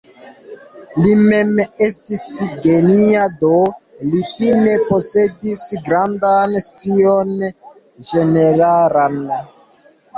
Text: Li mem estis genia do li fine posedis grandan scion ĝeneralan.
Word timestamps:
Li 1.01 1.11
mem 1.19 1.51
estis 1.87 2.23
genia 2.63 3.27
do 3.45 3.53
li 4.15 4.25
fine 4.33 4.75
posedis 4.91 5.65
grandan 5.87 6.61
scion 6.67 7.33
ĝeneralan. 8.13 9.25